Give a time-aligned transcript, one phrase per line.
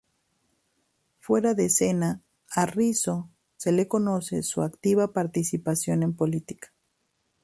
[1.19, 6.73] Fuera de escena, a Rizzo se le conoce su activa participación en política.